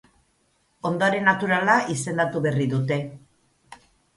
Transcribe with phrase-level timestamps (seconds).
[0.91, 2.99] Ondare naturala izendatu berri dute.